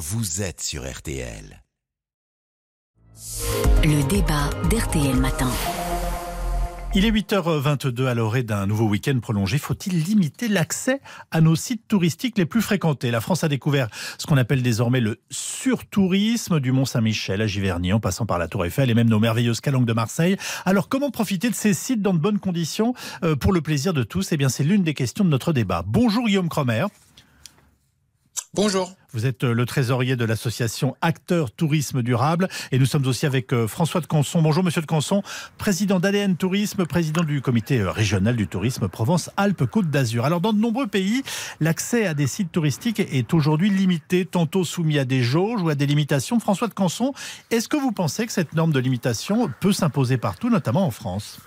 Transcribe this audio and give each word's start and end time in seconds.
vous 0.00 0.40
êtes 0.40 0.62
sur 0.62 0.90
RTL. 0.90 1.62
Le 3.84 4.08
débat 4.08 4.48
d'RTL 4.70 5.14
Matin. 5.14 5.50
Il 6.94 7.04
est 7.04 7.10
8h22 7.10 8.06
à 8.06 8.14
l'orée 8.14 8.42
d'un 8.42 8.66
nouveau 8.66 8.86
week-end 8.86 9.18
prolongé. 9.20 9.58
Faut-il 9.58 10.02
limiter 10.02 10.48
l'accès 10.48 11.02
à 11.30 11.42
nos 11.42 11.54
sites 11.54 11.86
touristiques 11.86 12.38
les 12.38 12.46
plus 12.46 12.62
fréquentés? 12.62 13.10
La 13.10 13.20
France 13.20 13.44
a 13.44 13.48
découvert 13.48 13.88
ce 14.16 14.26
qu'on 14.26 14.38
appelle 14.38 14.62
désormais 14.62 15.00
le 15.00 15.20
surtourisme 15.28 16.60
du 16.60 16.72
Mont-Saint-Michel 16.72 17.42
à 17.42 17.46
Giverny, 17.46 17.92
en 17.92 18.00
passant 18.00 18.24
par 18.24 18.38
la 18.38 18.48
Tour 18.48 18.64
Eiffel 18.64 18.88
et 18.88 18.94
même 18.94 19.10
nos 19.10 19.20
merveilleuses 19.20 19.60
calanques 19.60 19.84
de 19.84 19.92
Marseille. 19.92 20.38
Alors 20.64 20.88
comment 20.88 21.10
profiter 21.10 21.50
de 21.50 21.54
ces 21.54 21.74
sites 21.74 22.00
dans 22.00 22.14
de 22.14 22.18
bonnes 22.18 22.38
conditions 22.38 22.94
euh, 23.22 23.36
pour 23.36 23.52
le 23.52 23.60
plaisir 23.60 23.92
de 23.92 24.02
tous? 24.02 24.32
Eh 24.32 24.38
bien 24.38 24.48
c'est 24.48 24.64
l'une 24.64 24.82
des 24.82 24.94
questions 24.94 25.26
de 25.26 25.30
notre 25.30 25.52
débat. 25.52 25.84
Bonjour 25.86 26.24
Guillaume 26.24 26.48
Cromer. 26.48 26.86
Bonjour. 28.52 28.92
Vous 29.12 29.26
êtes 29.26 29.44
euh, 29.44 29.54
le 29.54 29.64
trésorier 29.64 30.16
de 30.16 30.24
l'association 30.24 30.96
Acteurs 31.02 31.52
Tourisme 31.52 32.02
Durable 32.02 32.48
et 32.72 32.80
nous 32.80 32.84
sommes 32.84 33.06
aussi 33.06 33.24
avec 33.24 33.52
euh, 33.52 33.68
François 33.68 34.00
de 34.00 34.06
Canson. 34.06 34.42
Bonjour 34.42 34.64
Monsieur 34.64 34.80
de 34.80 34.86
Canson, 34.86 35.22
président 35.56 36.00
d'ADN 36.00 36.36
Tourisme, 36.36 36.84
président 36.84 37.22
du 37.22 37.42
comité 37.42 37.78
euh, 37.78 37.92
régional 37.92 38.34
du 38.34 38.48
tourisme 38.48 38.88
Provence-Alpes-Côte 38.88 39.88
d'Azur. 39.88 40.24
Alors 40.24 40.40
dans 40.40 40.52
de 40.52 40.58
nombreux 40.58 40.88
pays, 40.88 41.22
l'accès 41.60 42.08
à 42.08 42.14
des 42.14 42.26
sites 42.26 42.50
touristiques 42.50 42.98
est 42.98 43.32
aujourd'hui 43.32 43.70
limité, 43.70 44.26
tantôt 44.26 44.64
soumis 44.64 44.98
à 44.98 45.04
des 45.04 45.22
jauges 45.22 45.62
ou 45.62 45.68
à 45.68 45.76
des 45.76 45.86
limitations. 45.86 46.40
François 46.40 46.66
de 46.66 46.74
Canson, 46.74 47.12
est-ce 47.52 47.68
que 47.68 47.76
vous 47.76 47.92
pensez 47.92 48.26
que 48.26 48.32
cette 48.32 48.54
norme 48.54 48.72
de 48.72 48.80
limitation 48.80 49.48
peut 49.60 49.72
s'imposer 49.72 50.16
partout, 50.16 50.50
notamment 50.50 50.84
en 50.84 50.90
France? 50.90 51.38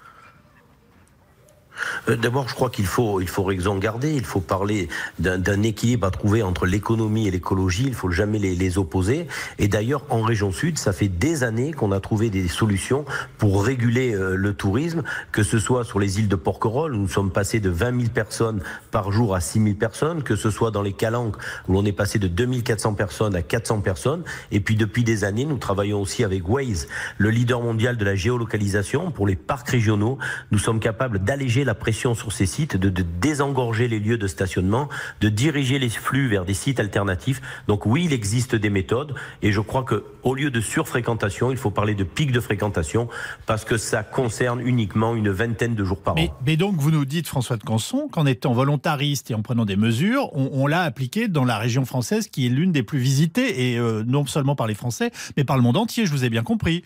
D'abord, 2.08 2.48
je 2.50 2.56
crois 2.56 2.70
qu'il 2.70 2.86
faut, 2.86 3.22
il 3.22 3.28
faut 3.28 3.44
raison 3.44 3.78
garder. 3.78 4.14
Il 4.14 4.26
faut 4.26 4.42
parler 4.42 4.90
d'un 5.20 5.64
équilibre 5.64 6.08
à 6.08 6.12
trouver 6.12 6.44
entre 6.44 6.66
l'économie 6.66 7.28
et 7.28 7.32
l'écologie. 7.32 7.86
Il 7.88 7.94
faut 7.94 8.12
jamais 8.12 8.40
les, 8.40 8.56
les 8.56 8.78
opposer. 8.78 9.28
Et 9.60 9.68
d'ailleurs, 9.68 10.04
en 10.10 10.22
région 10.22 10.52
sud, 10.52 10.78
ça 10.78 10.94
fait 10.94 11.08
des 11.08 11.44
années 11.44 11.72
qu'on 11.74 11.92
a 11.92 12.00
trouvé 12.00 12.30
des 12.30 12.48
solutions 12.48 13.06
pour 13.38 13.64
réguler 13.66 14.14
euh, 14.14 14.36
le 14.36 14.54
tourisme, 14.54 15.04
que 15.32 15.44
ce 15.44 15.60
soit 15.60 15.84
sur 15.84 16.00
les 16.00 16.20
îles 16.20 16.28
de 16.28 16.36
Porquerolles, 16.36 16.94
où 16.94 16.98
nous 16.98 17.08
sommes 17.08 17.32
passés 17.32 17.60
de 17.60 17.70
20 17.70 18.00
000 18.00 18.12
personnes 18.14 18.62
par 18.92 19.12
jour 19.12 19.36
à 19.36 19.42
6 19.42 19.64
000 19.64 19.76
personnes, 19.76 20.24
que 20.24 20.36
ce 20.36 20.50
soit 20.50 20.72
dans 20.72 20.82
les 20.82 20.94
Calanques, 20.94 21.38
où 21.68 21.74
l'on 21.74 21.86
est 21.86 21.92
passé 21.92 22.20
de 22.20 22.28
2400 22.28 22.94
personnes 22.94 23.36
à 23.36 23.42
400 23.42 23.82
personnes. 23.82 24.24
Et 24.52 24.60
puis, 24.60 24.76
depuis 24.76 25.04
des 25.04 25.24
années, 25.24 25.46
nous 25.46 25.58
travaillons 25.58 26.02
aussi 26.02 26.24
avec 26.24 26.48
Waze, 26.48 26.88
le 27.18 27.30
leader 27.30 27.62
mondial 27.62 27.98
de 27.98 28.06
la 28.06 28.16
géolocalisation 28.16 29.12
pour 29.12 29.28
les 29.28 29.36
parcs 29.36 29.70
régionaux. 29.70 30.18
Nous 30.52 30.60
sommes 30.60 30.80
capables 30.80 31.20
d'alléger 31.20 31.63
la 31.64 31.76
pression 31.76 32.16
sur 32.16 32.32
ces 32.32 32.46
sites, 32.46 32.78
de, 32.78 32.90
désengorger 32.90 33.88
les 33.88 34.00
lieux 34.00 34.18
de 34.18 34.28
stationnement, 34.28 34.90
de 35.22 35.30
diriger 35.30 35.80
les 35.80 35.90
flux 35.90 36.28
vers 36.28 36.46
des 36.46 36.54
sites 36.54 36.80
alternatifs. 36.80 37.42
Donc 37.68 37.86
oui, 37.86 38.06
il 38.06 38.14
existe 38.14 38.56
des 38.56 38.70
méthodes 38.70 39.16
et 39.42 39.52
je 39.52 39.60
crois 39.60 39.84
que 39.84 40.04
au 40.24 40.36
lieu 40.36 40.52
de 40.52 40.62
surfréquentation, 40.62 41.52
il 41.52 41.58
faut 41.58 41.72
parler 41.72 41.96
de 41.96 42.04
pic 42.04 42.32
de 42.32 42.40
fréquentation 42.40 43.08
parce 43.46 43.66
que 43.66 43.78
ça 43.78 44.04
concerne 44.04 44.62
uniquement 44.62 45.16
une 45.16 45.30
vingtaine 45.30 45.76
de 45.76 45.84
jours 45.84 46.02
par 46.02 46.16
mais, 46.16 46.30
an. 46.30 46.38
Mais 46.46 46.58
donc 46.58 46.76
vous 46.78 46.92
nous 46.92 47.06
dites 47.06 47.28
François 47.28 47.58
de 47.58 47.64
Canson 47.64 48.08
qu'en 48.12 48.26
étant 48.26 48.54
volontariste 48.54 49.32
et 49.32 49.34
en 49.34 49.42
prenant 49.42 49.66
des 49.66 49.76
mesures, 49.76 50.30
on, 50.34 50.68
l'a 50.68 50.82
appliqué 50.84 51.28
dans 51.28 51.46
la 51.46 51.58
région 51.58 51.86
française 51.86 52.28
qui 52.28 52.46
est 52.46 52.50
l'une 52.50 52.72
des 52.72 52.84
plus 52.84 53.00
visitées 53.00 53.72
et 53.72 53.78
euh, 53.78 54.04
non 54.06 54.26
seulement 54.26 54.56
par 54.56 54.68
les 54.68 54.76
Français 54.76 55.12
mais 55.38 55.44
par 55.44 55.58
le 55.58 55.64
monde 55.64 55.78
entier. 55.78 56.06
Je 56.06 56.12
vous 56.12 56.26
ai 56.26 56.30
bien 56.30 56.44
compris. 56.44 56.84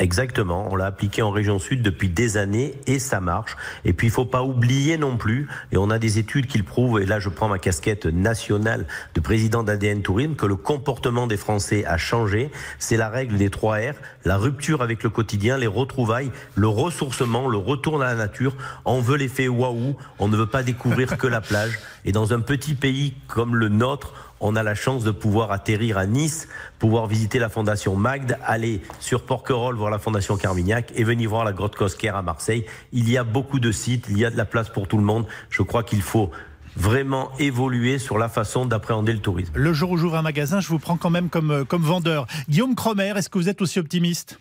Exactement, 0.00 0.68
on 0.70 0.76
l'a 0.76 0.86
appliqué 0.86 1.22
en 1.22 1.32
région 1.32 1.58
sud 1.58 1.82
depuis 1.82 2.08
des 2.08 2.36
années 2.36 2.74
et 2.86 3.00
ça 3.00 3.18
marche. 3.18 3.56
Et 3.84 3.92
puis 3.92 4.06
il 4.06 4.10
faut 4.10 4.24
pas 4.24 4.44
oublier 4.44 4.96
non 4.96 5.16
plus, 5.16 5.48
et 5.72 5.76
on 5.76 5.90
a 5.90 5.98
des 5.98 6.20
études 6.20 6.46
qui 6.46 6.56
le 6.56 6.62
prouvent, 6.62 7.00
et 7.00 7.06
là 7.06 7.18
je 7.18 7.28
prends 7.28 7.48
ma 7.48 7.58
casquette 7.58 8.06
nationale 8.06 8.86
de 9.14 9.20
président 9.20 9.64
d'ADN 9.64 10.02
Tourisme, 10.02 10.36
que 10.36 10.46
le 10.46 10.54
comportement 10.54 11.26
des 11.26 11.36
Français 11.36 11.84
a 11.84 11.96
changé. 11.96 12.52
C'est 12.78 12.96
la 12.96 13.08
règle 13.08 13.38
des 13.38 13.50
trois 13.50 13.78
R, 13.78 13.94
la 14.24 14.36
rupture 14.36 14.82
avec 14.82 15.02
le 15.02 15.10
quotidien, 15.10 15.58
les 15.58 15.66
retrouvailles, 15.66 16.30
le 16.54 16.68
ressourcement, 16.68 17.48
le 17.48 17.58
retour 17.58 18.00
à 18.00 18.04
la 18.04 18.14
nature. 18.14 18.54
On 18.84 19.00
veut 19.00 19.16
l'effet 19.16 19.48
waouh, 19.48 19.96
on 20.20 20.28
ne 20.28 20.36
veut 20.36 20.46
pas 20.46 20.62
découvrir 20.62 21.18
que 21.18 21.26
la 21.26 21.40
plage. 21.40 21.76
Et 22.04 22.12
dans 22.12 22.32
un 22.32 22.40
petit 22.40 22.74
pays 22.74 23.14
comme 23.26 23.56
le 23.56 23.68
nôtre, 23.68 24.14
on 24.40 24.56
a 24.56 24.62
la 24.62 24.74
chance 24.74 25.04
de 25.04 25.10
pouvoir 25.10 25.52
atterrir 25.52 25.98
à 25.98 26.06
Nice, 26.06 26.48
pouvoir 26.78 27.06
visiter 27.06 27.38
la 27.38 27.48
Fondation 27.48 27.96
Magde, 27.96 28.38
aller 28.44 28.82
sur 29.00 29.22
Porquerolles 29.22 29.76
voir 29.76 29.90
la 29.90 29.98
Fondation 29.98 30.36
Carmignac 30.36 30.92
et 30.94 31.04
venir 31.04 31.30
voir 31.30 31.44
la 31.44 31.52
grotte 31.52 31.76
Cosquer 31.76 32.08
à 32.08 32.22
Marseille. 32.22 32.64
Il 32.92 33.08
y 33.10 33.16
a 33.16 33.24
beaucoup 33.24 33.60
de 33.60 33.72
sites, 33.72 34.06
il 34.08 34.18
y 34.18 34.24
a 34.24 34.30
de 34.30 34.36
la 34.36 34.44
place 34.44 34.68
pour 34.68 34.88
tout 34.88 34.98
le 34.98 35.04
monde. 35.04 35.26
Je 35.50 35.62
crois 35.62 35.82
qu'il 35.82 36.02
faut 36.02 36.30
vraiment 36.76 37.30
évoluer 37.38 37.98
sur 37.98 38.18
la 38.18 38.28
façon 38.28 38.64
d'appréhender 38.64 39.12
le 39.12 39.18
tourisme. 39.18 39.52
Le 39.54 39.72
jour 39.72 39.90
où 39.90 39.96
j'ouvre 39.96 40.16
un 40.16 40.22
magasin, 40.22 40.60
je 40.60 40.68
vous 40.68 40.78
prends 40.78 40.96
quand 40.96 41.10
même 41.10 41.28
comme, 41.28 41.50
euh, 41.50 41.64
comme 41.64 41.82
vendeur. 41.82 42.26
Guillaume 42.48 42.74
Cromer, 42.74 43.12
est-ce 43.16 43.28
que 43.28 43.38
vous 43.38 43.48
êtes 43.48 43.60
aussi 43.60 43.78
optimiste? 43.80 44.38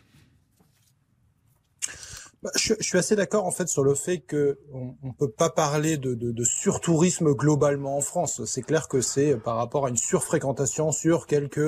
Bah, 2.48 2.54
je, 2.56 2.76
suis 2.80 2.98
assez 2.98 3.18
d'accord 3.18 3.46
en 3.46 3.52
fait 3.52 3.68
sur 3.68 3.84
le 3.84 3.94
fait 3.94 4.20
que 4.20 4.58
on, 4.72 5.12
peut 5.12 5.30
pas 5.30 5.50
parler 5.50 5.98
de, 5.98 6.44
surtourisme 6.46 7.34
globalement 7.34 7.98
en 7.98 8.02
France. 8.02 8.46
C'est 8.46 8.62
clair 8.62 8.88
que 8.88 9.02
c'est 9.02 9.36
par 9.36 9.58
rapport 9.58 9.86
à 9.86 9.90
une 9.90 9.98
surfréquentation 9.98 10.94
sur 10.94 11.28
quelques 11.28 11.60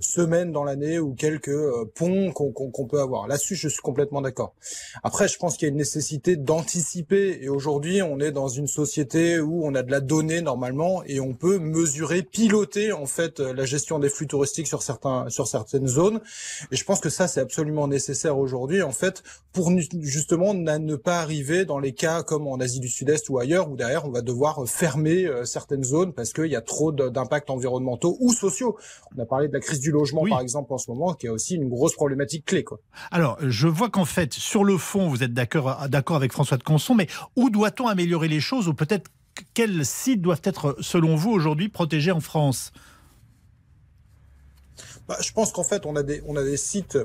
semaines 0.00 0.52
dans 0.52 0.64
l'année 0.64 0.98
ou 0.98 1.14
quelques 1.14 1.48
euh, 1.48 1.84
ponts 1.94 2.32
qu'on 2.32 2.86
peut 2.86 3.00
avoir. 3.00 3.26
Là-dessus, 3.28 3.54
je 3.54 3.68
suis 3.68 3.82
complètement 3.82 4.20
d'accord. 4.20 4.54
Après, 5.02 5.28
je 5.28 5.38
pense 5.38 5.56
qu'il 5.56 5.66
y 5.66 5.70
a 5.70 5.72
une 5.72 5.78
nécessité 5.78 6.36
d'anticiper. 6.36 7.38
Et 7.42 7.48
aujourd'hui, 7.48 8.02
on 8.02 8.20
est 8.20 8.32
dans 8.32 8.48
une 8.48 8.66
société 8.66 9.40
où 9.40 9.64
on 9.64 9.74
a 9.74 9.82
de 9.82 9.90
la 9.90 10.00
donnée 10.00 10.40
normalement 10.40 11.02
et 11.04 11.20
on 11.20 11.34
peut 11.34 11.58
mesurer, 11.58 12.22
piloter 12.22 12.92
en 12.92 13.06
fait 13.06 13.40
la 13.40 13.64
gestion 13.64 13.98
des 13.98 14.08
flux 14.08 14.26
touristiques 14.26 14.66
sur 14.66 14.82
certains 14.82 15.28
sur 15.28 15.46
certaines 15.46 15.86
zones. 15.86 16.20
Et 16.70 16.76
je 16.76 16.84
pense 16.84 17.00
que 17.00 17.10
ça, 17.10 17.28
c'est 17.28 17.40
absolument 17.40 17.88
nécessaire 17.88 18.38
aujourd'hui 18.38 18.82
en 18.82 18.92
fait 18.92 19.22
pour 19.52 19.72
justement 20.00 20.54
ne 20.54 20.96
pas 20.96 21.20
arriver 21.20 21.64
dans 21.64 21.78
les 21.78 21.92
cas 21.92 22.22
comme 22.22 22.46
en 22.46 22.58
Asie 22.60 22.80
du 22.80 22.88
Sud-Est 22.88 23.28
ou 23.28 23.38
ailleurs 23.38 23.70
où 23.70 23.76
derrière 23.76 24.04
on 24.04 24.10
va 24.10 24.22
devoir 24.22 24.66
fermer 24.68 25.26
euh, 25.26 25.44
certaines 25.44 25.84
zones 25.84 26.12
parce 26.12 26.32
qu'il 26.32 26.46
y 26.46 26.56
a 26.56 26.60
trop 26.60 26.92
d'impacts 26.92 27.50
environnementaux 27.50 28.16
ou 28.20 28.32
sociaux. 28.32 28.76
On 29.16 29.22
a 29.22 29.26
parlé 29.26 29.48
de 29.48 29.52
la 29.52 29.60
crise 29.60 29.80
du 29.80 29.87
logement, 29.90 30.24
par 30.28 30.40
exemple, 30.40 30.72
en 30.72 30.78
ce 30.78 30.90
moment, 30.90 31.14
qui 31.14 31.26
est 31.26 31.30
aussi 31.30 31.54
une 31.56 31.68
grosse 31.68 31.94
problématique 31.94 32.44
clé. 32.44 32.64
Quoi. 32.64 32.80
Alors, 33.10 33.38
je 33.40 33.68
vois 33.68 33.90
qu'en 33.90 34.04
fait, 34.04 34.34
sur 34.34 34.64
le 34.64 34.76
fond, 34.78 35.08
vous 35.08 35.22
êtes 35.22 35.34
d'accord 35.34 36.16
avec 36.16 36.32
François 36.32 36.56
de 36.56 36.62
Conson, 36.62 36.94
mais 36.94 37.08
où 37.36 37.50
doit-on 37.50 37.86
améliorer 37.86 38.28
les 38.28 38.40
choses 38.40 38.68
ou 38.68 38.74
peut-être 38.74 39.10
quels 39.54 39.84
sites 39.86 40.20
doivent 40.20 40.42
être, 40.44 40.76
selon 40.80 41.14
vous, 41.14 41.30
aujourd'hui 41.30 41.68
protégés 41.68 42.10
en 42.10 42.20
France? 42.20 42.72
Bah, 45.06 45.16
Je 45.20 45.32
pense 45.32 45.52
qu'en 45.52 45.64
fait, 45.64 45.86
on 45.86 45.96
a 45.96 46.02
des, 46.02 46.22
on 46.26 46.36
a 46.36 46.42
des 46.42 46.56
sites 46.56 46.98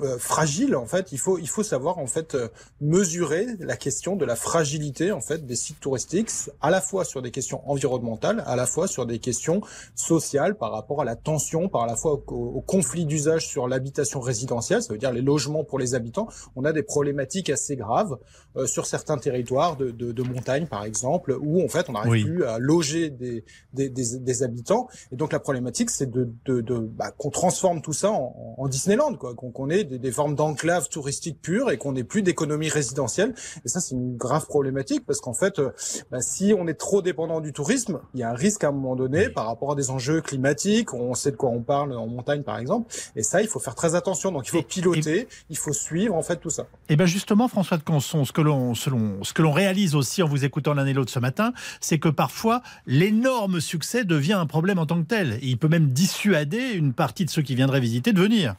euh, 0.00 0.18
fragile 0.18 0.74
en 0.76 0.86
fait 0.86 1.12
il 1.12 1.18
faut 1.18 1.38
il 1.38 1.48
faut 1.48 1.62
savoir 1.62 1.98
en 1.98 2.06
fait 2.06 2.34
euh, 2.34 2.48
mesurer 2.80 3.46
la 3.60 3.76
question 3.76 4.16
de 4.16 4.24
la 4.24 4.36
fragilité 4.36 5.12
en 5.12 5.20
fait 5.20 5.44
des 5.46 5.56
sites 5.56 5.80
touristiques 5.80 6.30
à 6.60 6.70
la 6.70 6.80
fois 6.80 7.04
sur 7.04 7.20
des 7.20 7.30
questions 7.30 7.60
environnementales 7.70 8.42
à 8.46 8.56
la 8.56 8.66
fois 8.66 8.88
sur 8.88 9.04
des 9.06 9.18
questions 9.18 9.60
sociales 9.94 10.56
par 10.56 10.72
rapport 10.72 11.02
à 11.02 11.04
la 11.04 11.16
tension 11.16 11.68
par 11.68 11.86
la 11.86 11.96
fois 11.96 12.12
au, 12.12 12.60
conflit 12.62 13.04
d'usage 13.04 13.46
sur 13.46 13.68
l'habitation 13.68 14.20
résidentielle 14.20 14.82
ça 14.82 14.92
veut 14.92 14.98
dire 14.98 15.12
les 15.12 15.20
logements 15.20 15.64
pour 15.64 15.78
les 15.78 15.94
habitants. 15.94 16.28
On 16.56 16.64
a 16.64 16.72
des 16.72 16.82
problématiques 16.82 17.50
assez 17.50 17.76
graves 17.76 18.18
euh, 18.56 18.66
sur 18.66 18.86
certains 18.86 19.18
territoires 19.18 19.76
de, 19.76 19.90
de, 19.90 20.12
de, 20.12 20.22
montagne 20.22 20.66
par 20.66 20.84
exemple 20.84 21.36
où 21.40 21.62
en 21.62 21.68
fait 21.68 21.88
on 21.88 21.92
n'arrive 21.92 22.24
plus 22.24 22.44
à 22.44 22.58
loger 22.58 23.10
des 23.10 23.44
des, 23.72 23.88
des 23.88 24.18
des, 24.18 24.42
habitants. 24.42 24.88
Et 25.10 25.16
donc 25.16 25.32
la 25.32 25.40
problématique 25.40 25.90
c'est 25.90 26.10
de, 26.10 26.30
de, 26.44 26.60
de 26.60 26.78
bah, 26.78 27.10
qu'on 27.16 27.30
transforme 27.30 27.82
tout 27.82 27.92
ça 27.92 28.10
en, 28.10 28.54
en 28.58 28.68
Disneyland 28.68 29.14
quoi 29.14 29.34
qu'on 29.34 29.70
ait 29.70 29.81
des, 29.84 30.12
formes 30.12 30.34
d'enclaves 30.34 30.88
touristiques 30.88 31.40
pures 31.40 31.70
et 31.70 31.78
qu'on 31.78 31.92
n'ait 31.92 32.04
plus 32.04 32.22
d'économie 32.22 32.68
résidentielle. 32.68 33.34
Et 33.64 33.68
ça, 33.68 33.80
c'est 33.80 33.94
une 33.94 34.16
grave 34.16 34.46
problématique 34.46 35.04
parce 35.06 35.20
qu'en 35.20 35.34
fait, 35.34 35.58
euh, 35.58 35.70
bah, 36.10 36.20
si 36.20 36.54
on 36.56 36.66
est 36.66 36.74
trop 36.74 37.02
dépendant 37.02 37.40
du 37.40 37.52
tourisme, 37.52 38.00
il 38.14 38.20
y 38.20 38.22
a 38.22 38.30
un 38.30 38.34
risque 38.34 38.64
à 38.64 38.68
un 38.68 38.72
moment 38.72 38.96
donné 38.96 39.28
par 39.28 39.46
rapport 39.46 39.72
à 39.72 39.74
des 39.74 39.90
enjeux 39.90 40.20
climatiques. 40.20 40.94
On 40.94 41.14
sait 41.14 41.30
de 41.30 41.36
quoi 41.36 41.50
on 41.50 41.62
parle 41.62 41.92
en 41.92 42.06
montagne, 42.06 42.42
par 42.42 42.58
exemple. 42.58 42.92
Et 43.16 43.22
ça, 43.22 43.42
il 43.42 43.48
faut 43.48 43.60
faire 43.60 43.74
très 43.74 43.94
attention. 43.94 44.32
Donc, 44.32 44.46
il 44.46 44.50
faut 44.50 44.62
piloter, 44.62 45.28
il 45.50 45.56
faut 45.56 45.72
suivre 45.72 46.14
en 46.14 46.22
fait 46.22 46.36
tout 46.36 46.50
ça. 46.50 46.66
Et 46.88 46.96
bien 46.96 47.06
justement, 47.06 47.48
François 47.48 47.76
de 47.76 47.82
Conson, 47.82 48.24
ce 48.24 48.32
que 48.32 48.40
l'on, 48.40 48.74
ce 48.74 49.32
que 49.32 49.42
l'on 49.42 49.52
réalise 49.52 49.94
aussi 49.94 50.22
en 50.22 50.26
vous 50.26 50.44
écoutant 50.44 50.74
l'un 50.74 50.86
et 50.86 50.92
l'autre 50.92 51.12
ce 51.12 51.18
matin, 51.18 51.52
c'est 51.80 51.98
que 51.98 52.08
parfois 52.08 52.62
l'énorme 52.86 53.60
succès 53.60 54.04
devient 54.04 54.34
un 54.34 54.46
problème 54.46 54.78
en 54.78 54.86
tant 54.86 55.02
que 55.02 55.06
tel. 55.06 55.34
Et 55.34 55.46
il 55.46 55.58
peut 55.58 55.68
même 55.68 55.88
dissuader 55.88 56.72
une 56.72 56.92
partie 56.92 57.24
de 57.24 57.30
ceux 57.30 57.42
qui 57.42 57.54
viendraient 57.54 57.80
visiter 57.80 58.12
de 58.12 58.20
venir. 58.20 58.56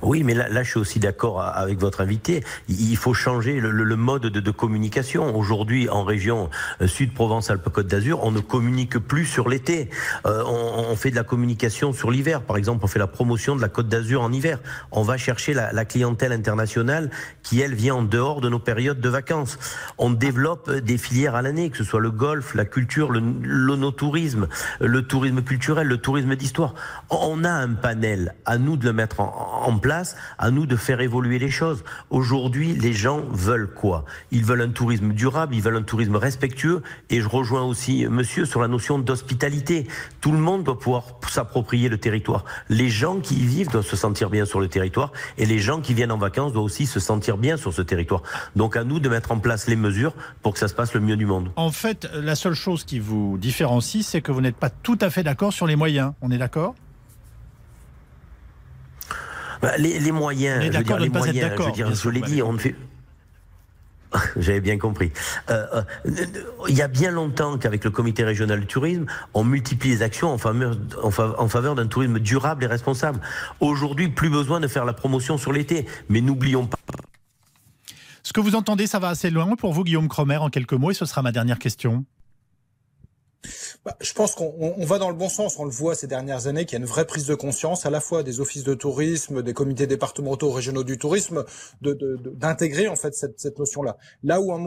Oui, 0.00 0.22
mais 0.22 0.34
là, 0.34 0.62
je 0.62 0.70
suis 0.70 0.78
aussi 0.78 1.00
d'accord 1.00 1.42
avec 1.42 1.78
votre 1.78 2.00
invité. 2.00 2.44
Il 2.68 2.96
faut 2.96 3.14
changer 3.14 3.58
le, 3.60 3.70
le 3.70 3.96
mode 3.96 4.22
de, 4.22 4.50
communication. 4.50 5.36
Aujourd'hui, 5.36 5.88
en 5.88 6.04
région 6.04 6.50
euh, 6.80 6.86
Sud-Provence-Alpes-Côte 6.86 7.86
d'Azur, 7.86 8.20
on 8.22 8.30
ne 8.30 8.40
communique 8.40 8.98
plus 8.98 9.26
sur 9.26 9.48
l'été. 9.48 9.90
Euh, 10.26 10.44
on, 10.46 10.94
fait 10.96 11.10
de 11.10 11.16
la 11.16 11.24
communication 11.24 11.92
sur 11.92 12.10
l'hiver. 12.10 12.42
Par 12.42 12.56
exemple, 12.56 12.84
on 12.84 12.88
fait 12.88 12.98
la 12.98 13.06
promotion 13.06 13.56
de 13.56 13.60
la 13.60 13.68
Côte 13.68 13.88
d'Azur 13.88 14.22
en 14.22 14.32
hiver. 14.32 14.58
On 14.92 15.02
va 15.02 15.16
chercher 15.16 15.52
la, 15.54 15.84
clientèle 15.84 16.32
internationale 16.32 17.10
qui, 17.42 17.60
elle, 17.60 17.74
vient 17.74 17.96
en 17.96 18.02
dehors 18.02 18.40
de 18.40 18.48
nos 18.48 18.58
périodes 18.58 19.00
de 19.00 19.08
vacances. 19.08 19.58
On 19.96 20.10
développe 20.10 20.70
des 20.70 20.98
filières 20.98 21.34
à 21.34 21.42
l'année, 21.42 21.70
que 21.70 21.76
ce 21.76 21.84
soit 21.84 22.00
le 22.00 22.10
golf, 22.10 22.54
la 22.54 22.64
culture, 22.64 23.10
le, 23.10 23.22
l'onotourisme, 23.42 24.48
le 24.80 25.02
tourisme 25.02 25.42
culturel, 25.42 25.86
le 25.86 25.98
tourisme 25.98 26.36
d'histoire. 26.36 26.74
On 27.10 27.44
a 27.44 27.50
un 27.50 27.74
panel. 27.74 28.34
À 28.44 28.58
nous 28.58 28.76
de 28.76 28.84
le 28.84 28.92
mettre 28.92 29.20
en 29.20 29.78
place, 29.78 29.87
à 30.38 30.50
nous 30.50 30.66
de 30.66 30.76
faire 30.76 31.00
évoluer 31.00 31.38
les 31.38 31.50
choses. 31.50 31.84
Aujourd'hui, 32.10 32.74
les 32.74 32.92
gens 32.92 33.22
veulent 33.30 33.72
quoi? 33.72 34.04
Ils 34.30 34.44
veulent 34.44 34.62
un 34.62 34.70
tourisme 34.70 35.12
durable, 35.12 35.54
ils 35.54 35.62
veulent 35.62 35.76
un 35.76 35.82
tourisme 35.82 36.16
respectueux. 36.16 36.82
Et 37.10 37.20
je 37.20 37.28
rejoins 37.28 37.62
aussi 37.62 38.06
monsieur 38.06 38.44
sur 38.44 38.60
la 38.60 38.68
notion 38.68 38.98
d'hospitalité. 38.98 39.86
Tout 40.20 40.32
le 40.32 40.38
monde 40.38 40.64
doit 40.64 40.78
pouvoir 40.78 41.04
s'approprier 41.28 41.88
le 41.88 41.98
territoire. 41.98 42.44
Les 42.68 42.88
gens 42.88 43.20
qui 43.20 43.36
y 43.36 43.46
vivent 43.46 43.70
doivent 43.70 43.86
se 43.86 43.96
sentir 43.96 44.30
bien 44.30 44.44
sur 44.44 44.60
le 44.60 44.68
territoire 44.68 45.12
et 45.36 45.46
les 45.46 45.58
gens 45.58 45.80
qui 45.80 45.94
viennent 45.94 46.12
en 46.12 46.18
vacances 46.18 46.52
doivent 46.52 46.64
aussi 46.64 46.86
se 46.86 47.00
sentir 47.00 47.38
bien 47.38 47.56
sur 47.56 47.72
ce 47.72 47.82
territoire. 47.82 48.22
Donc 48.56 48.76
à 48.76 48.84
nous 48.84 49.00
de 49.00 49.08
mettre 49.08 49.32
en 49.32 49.38
place 49.38 49.68
les 49.68 49.76
mesures 49.76 50.14
pour 50.42 50.52
que 50.52 50.58
ça 50.58 50.68
se 50.68 50.74
passe 50.74 50.94
le 50.94 51.00
mieux 51.00 51.16
du 51.16 51.26
monde. 51.26 51.50
En 51.56 51.70
fait, 51.70 52.08
la 52.14 52.34
seule 52.34 52.54
chose 52.54 52.84
qui 52.84 52.98
vous 52.98 53.38
différencie, 53.38 54.04
c'est 54.04 54.20
que 54.20 54.32
vous 54.32 54.40
n'êtes 54.40 54.56
pas 54.56 54.70
tout 54.70 54.98
à 55.00 55.10
fait 55.10 55.22
d'accord 55.22 55.52
sur 55.52 55.66
les 55.66 55.76
moyens. 55.76 56.12
On 56.20 56.30
est 56.30 56.38
d'accord? 56.38 56.74
Bah, 59.62 59.76
les, 59.78 59.98
les, 59.98 60.12
moyens, 60.12 60.62
je 60.62 60.78
veux 60.78 60.84
dire, 60.84 60.98
les 60.98 61.08
moyens, 61.08 61.50
je 61.56 61.62
veux 61.62 61.72
dire, 61.72 61.94
je 61.94 62.08
l'ai 62.10 62.20
dit, 62.20 62.42
on 62.42 62.52
ne 62.52 62.58
fait. 62.58 62.74
J'avais 64.36 64.60
bien 64.60 64.78
compris. 64.78 65.12
Euh, 65.50 65.82
euh, 66.06 66.26
il 66.68 66.74
y 66.74 66.82
a 66.82 66.88
bien 66.88 67.10
longtemps 67.10 67.58
qu'avec 67.58 67.84
le 67.84 67.90
comité 67.90 68.24
régional 68.24 68.60
du 68.60 68.66
tourisme, 68.66 69.06
on 69.34 69.44
multiplie 69.44 69.90
les 69.90 70.02
actions 70.02 70.30
en 70.30 70.38
faveur, 70.38 70.76
en 71.02 71.48
faveur 71.48 71.74
d'un 71.74 71.86
tourisme 71.86 72.18
durable 72.18 72.64
et 72.64 72.66
responsable. 72.66 73.20
Aujourd'hui, 73.60 74.08
plus 74.08 74.30
besoin 74.30 74.60
de 74.60 74.68
faire 74.68 74.84
la 74.84 74.92
promotion 74.92 75.38
sur 75.38 75.52
l'été, 75.52 75.86
mais 76.08 76.20
n'oublions 76.20 76.66
pas. 76.66 76.78
Ce 78.22 78.32
que 78.32 78.40
vous 78.40 78.54
entendez, 78.54 78.86
ça 78.86 78.98
va 78.98 79.08
assez 79.08 79.30
loin 79.30 79.56
pour 79.56 79.72
vous, 79.72 79.84
Guillaume 79.84 80.08
Cromer, 80.08 80.36
en 80.36 80.50
quelques 80.50 80.74
mots, 80.74 80.90
et 80.90 80.94
ce 80.94 81.06
sera 81.06 81.22
ma 81.22 81.32
dernière 81.32 81.58
question. 81.58 82.04
Bah, 83.84 83.96
je 84.00 84.12
pense 84.12 84.34
qu'on 84.34 84.84
va 84.84 84.98
dans 84.98 85.08
le 85.08 85.14
bon 85.14 85.28
sens. 85.28 85.58
On 85.58 85.64
le 85.64 85.70
voit 85.70 85.94
ces 85.94 86.06
dernières 86.06 86.46
années 86.46 86.64
qu'il 86.64 86.78
y 86.78 86.80
a 86.80 86.84
une 86.84 86.90
vraie 86.90 87.06
prise 87.06 87.26
de 87.26 87.34
conscience 87.34 87.86
à 87.86 87.90
la 87.90 88.00
fois 88.00 88.22
des 88.22 88.40
offices 88.40 88.64
de 88.64 88.74
tourisme, 88.74 89.42
des 89.42 89.54
comités 89.54 89.86
départementaux 89.86 90.50
régionaux 90.50 90.84
du 90.84 90.98
tourisme, 90.98 91.44
d'intégrer 91.80 92.82
de, 92.82 92.88
de, 92.88 92.92
en 92.92 92.96
fait 92.96 93.14
cette, 93.14 93.38
cette 93.40 93.58
notion-là. 93.58 93.96
Là 94.22 94.40
où 94.40 94.52
un 94.52 94.58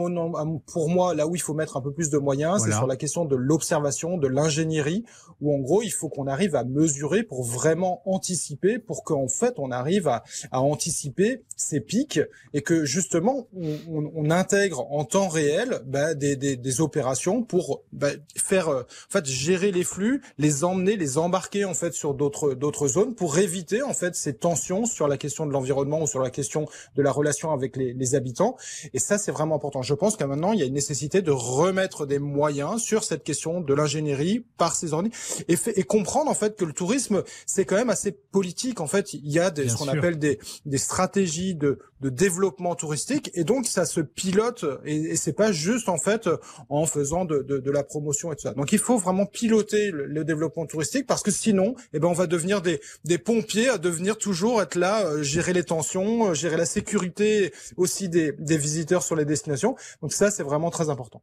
pour 0.66 0.88
moi, 0.88 1.14
là 1.14 1.26
où 1.26 1.36
il 1.36 1.40
faut 1.40 1.54
mettre 1.54 1.76
un 1.76 1.80
peu 1.80 1.92
plus 1.92 2.10
de 2.10 2.18
moyens, 2.18 2.58
voilà. 2.58 2.72
c'est 2.72 2.78
sur 2.78 2.86
la 2.86 2.96
question 2.96 3.24
de 3.24 3.36
l'observation, 3.36 4.16
de 4.16 4.26
l'ingénierie, 4.26 5.04
où 5.40 5.54
en 5.54 5.58
gros 5.58 5.82
il 5.82 5.90
faut 5.90 6.08
qu'on 6.08 6.26
arrive 6.26 6.56
à 6.56 6.64
mesurer 6.64 7.22
pour 7.22 7.44
vraiment 7.44 8.02
anticiper, 8.06 8.78
pour 8.78 9.04
qu'en 9.04 9.28
fait 9.28 9.54
on 9.58 9.70
arrive 9.70 10.08
à, 10.08 10.24
à, 10.50 10.60
anticiper 10.60 11.42
ces 11.56 11.80
pics 11.80 12.20
et 12.54 12.62
que 12.62 12.84
justement 12.84 13.48
on, 13.56 13.76
on, 13.88 14.12
on 14.14 14.30
intègre 14.30 14.90
en 14.90 15.04
temps 15.04 15.28
réel 15.28 15.80
bah, 15.86 16.14
des, 16.14 16.36
des, 16.36 16.56
des, 16.56 16.80
opérations 16.80 17.42
pour 17.42 17.82
bah, 17.92 18.10
faire 18.36 18.68
euh, 18.68 18.82
en 19.08 19.12
fait 19.12 19.26
gérer 19.26 19.72
les 19.72 19.84
flux, 19.84 20.22
les 20.38 20.64
emmener, 20.64 20.96
les 20.96 21.18
embarquer 21.18 21.64
en 21.64 21.74
fait 21.74 21.92
sur 21.92 22.14
d'autres 22.14 22.54
d'autres 22.54 22.88
zones 22.88 23.14
pour 23.14 23.38
éviter 23.38 23.82
en 23.82 23.94
fait 23.94 24.14
ces 24.14 24.34
tensions 24.34 24.86
sur 24.86 25.08
la 25.08 25.16
question 25.16 25.46
de 25.46 25.52
l'environnement 25.52 26.02
ou 26.02 26.06
sur 26.06 26.20
la 26.20 26.30
question 26.30 26.66
de 26.96 27.02
la 27.02 27.10
relation 27.10 27.52
avec 27.52 27.76
les, 27.76 27.92
les 27.92 28.14
habitants. 28.14 28.56
Et 28.94 28.98
ça 28.98 29.18
c'est 29.18 29.32
vraiment 29.32 29.56
important. 29.56 29.82
Je 29.82 29.94
pense 29.94 30.16
qu'à 30.16 30.26
maintenant 30.26 30.52
il 30.52 30.60
y 30.60 30.62
a 30.62 30.66
une 30.66 30.74
nécessité 30.74 31.22
de 31.22 31.30
remettre 31.30 32.06
des 32.06 32.18
moyens 32.18 32.82
sur 32.82 33.04
cette 33.04 33.24
question 33.24 33.60
de 33.60 33.74
l'ingénierie 33.74 34.44
par 34.58 34.74
ces 34.74 34.92
ordres 34.92 35.08
et, 35.48 35.56
fait, 35.56 35.78
et 35.78 35.82
comprendre 35.84 36.30
en 36.30 36.34
fait 36.34 36.56
que 36.56 36.64
le 36.64 36.72
tourisme 36.72 37.22
c'est 37.46 37.64
quand 37.64 37.76
même 37.76 37.90
assez 37.90 38.12
politique. 38.12 38.80
En 38.80 38.86
fait 38.86 39.14
il 39.14 39.30
y 39.30 39.38
a 39.38 39.50
des, 39.50 39.68
ce 39.68 39.76
qu'on 39.76 39.88
appelle 39.88 40.18
des, 40.18 40.38
des 40.66 40.78
stratégies 40.78 41.54
de, 41.54 41.78
de 42.00 42.08
développement 42.08 42.74
touristique 42.74 43.30
et 43.34 43.44
donc 43.44 43.66
ça 43.66 43.84
se 43.84 44.00
pilote 44.00 44.64
et, 44.84 44.96
et 44.96 45.16
c'est 45.16 45.32
pas 45.32 45.52
juste 45.52 45.88
en 45.88 45.98
fait 45.98 46.28
en 46.68 46.86
faisant 46.86 47.24
de, 47.24 47.42
de, 47.42 47.58
de 47.58 47.70
la 47.70 47.82
promotion 47.82 48.32
et 48.32 48.36
tout 48.36 48.42
ça. 48.42 48.54
Donc 48.54 48.72
il 48.72 48.78
faut 48.92 48.98
vraiment 48.98 49.26
piloter 49.26 49.90
le, 49.90 50.24
développement 50.24 50.66
touristique 50.66 51.06
parce 51.06 51.22
que 51.22 51.30
sinon, 51.30 51.74
eh 51.92 51.98
ben, 51.98 52.08
on 52.08 52.12
va 52.12 52.26
devenir 52.26 52.62
des, 52.62 52.80
des 53.04 53.18
pompiers, 53.18 53.68
à 53.68 53.78
devenir 53.78 54.18
toujours 54.18 54.62
être 54.62 54.76
là, 54.76 55.06
euh, 55.06 55.22
gérer 55.22 55.52
les 55.52 55.64
tensions, 55.64 56.30
euh, 56.30 56.34
gérer 56.34 56.56
la 56.56 56.66
sécurité 56.66 57.52
aussi 57.76 58.08
des, 58.08 58.32
des 58.32 58.56
visiteurs 58.56 59.02
sur 59.02 59.16
les 59.16 59.24
destinations. 59.24 59.76
Donc 60.00 60.12
ça, 60.12 60.30
c'est 60.30 60.42
vraiment 60.42 60.70
très 60.70 60.90
important. 60.90 61.22